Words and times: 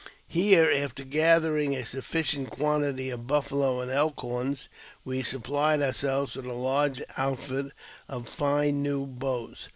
Here, 0.27 0.67
after 0.71 1.03
gathering 1.03 1.75
a 1.75 1.81
sufficien|H 1.85 2.49
quantity 2.49 3.11
of 3.11 3.27
buffalo 3.27 3.81
and 3.81 3.91
elk 3.91 4.19
horns, 4.21 4.67
we 5.05 5.21
supplied 5.21 5.79
ourselves 5.83 6.35
with 6.35 6.45
a 6.45 6.49
t 6.49 6.55
large 6.55 7.03
outfit 7.17 7.67
of 8.09 8.27
fine 8.27 8.81
new 8.81 9.05
bows. 9.05 9.69